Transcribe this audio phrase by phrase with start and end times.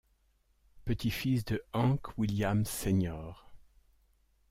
[0.83, 3.51] Petit-fils de Hank Williams, Sr.